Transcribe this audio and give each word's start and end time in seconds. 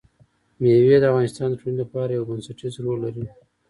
مېوې 0.61 0.97
د 0.99 1.05
افغانستان 1.11 1.47
د 1.49 1.55
ټولنې 1.59 1.77
لپاره 1.81 2.11
یو 2.11 2.27
بنسټيز 2.29 2.73
رول 2.83 2.97
لري. 3.05 3.25